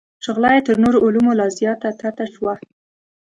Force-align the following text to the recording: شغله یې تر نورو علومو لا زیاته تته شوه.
شغله 0.25 0.49
یې 0.55 0.61
تر 0.67 0.75
نورو 0.83 1.03
علومو 1.05 1.31
لا 1.39 1.47
زیاته 1.57 1.89
تته 1.99 2.25
شوه. 2.33 2.53